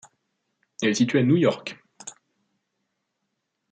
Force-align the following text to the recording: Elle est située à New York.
Elle 0.81 0.89
est 0.89 0.93
située 0.95 1.19
à 1.19 1.23
New 1.23 1.35
York. 1.37 1.77